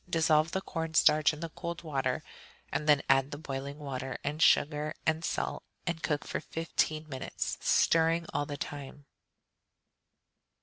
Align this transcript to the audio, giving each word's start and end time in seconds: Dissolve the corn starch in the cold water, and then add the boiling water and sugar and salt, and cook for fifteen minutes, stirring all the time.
Dissolve 0.09 0.49
the 0.49 0.61
corn 0.61 0.95
starch 0.95 1.31
in 1.31 1.41
the 1.41 1.49
cold 1.49 1.83
water, 1.83 2.23
and 2.73 2.89
then 2.89 3.03
add 3.07 3.29
the 3.29 3.37
boiling 3.37 3.77
water 3.77 4.17
and 4.23 4.41
sugar 4.41 4.95
and 5.05 5.23
salt, 5.23 5.61
and 5.85 6.01
cook 6.01 6.25
for 6.25 6.39
fifteen 6.39 7.07
minutes, 7.07 7.59
stirring 7.61 8.25
all 8.33 8.47
the 8.47 8.57
time. 8.57 9.05